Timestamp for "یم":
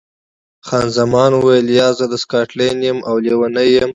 2.87-2.97, 3.77-3.89